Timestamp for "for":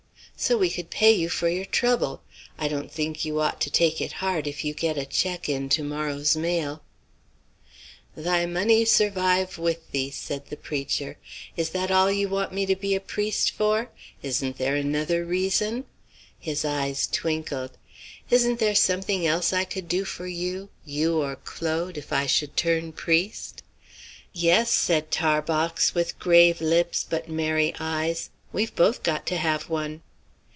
1.29-1.49, 13.51-13.91, 20.05-20.25